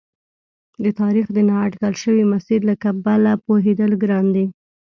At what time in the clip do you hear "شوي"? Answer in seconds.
2.03-2.23